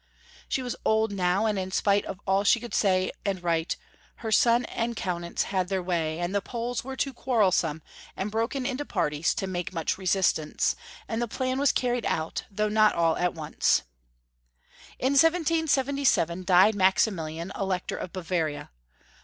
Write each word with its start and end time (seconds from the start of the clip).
She 0.49 0.63
was 0.63 0.75
old 0.83 1.11
now, 1.11 1.45
and, 1.45 1.59
in 1.59 1.69
spite 1.71 2.05
of 2.05 2.19
all 2.25 2.43
she 2.43 2.59
could 2.59 2.73
say 2.73 3.11
and 3.23 3.43
write, 3.43 3.77
her 4.25 4.31
son 4.31 4.65
and 4.65 4.95
Kaunitz 4.95 5.43
had 5.43 5.67
their 5.69 5.83
way, 5.83 6.25
the 6.27 6.41
Poles 6.41 6.83
were 6.83 6.95
too 6.95 7.13
quarrelsome 7.13 7.83
and 8.17 8.31
broken 8.31 8.65
into 8.65 8.83
parties 8.83 9.35
to 9.35 9.45
make 9.45 9.71
much 9.73 9.99
resistance, 9.99 10.75
and 11.07 11.21
the 11.21 11.27
plan 11.27 11.59
was 11.59 11.71
carried 11.71 12.07
out, 12.07 12.45
though 12.49 12.67
not 12.67 12.95
all 12.95 13.15
at 13.17 13.35
once. 13.35 13.83
In 14.97 15.11
1777 15.13 16.45
died 16.45 16.73
Maximilian, 16.73 17.51
Elector 17.55 17.95
of 17.95 18.11
Bavaria. 18.11 18.71